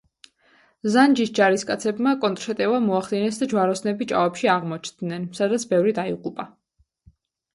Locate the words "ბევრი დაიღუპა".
5.75-6.47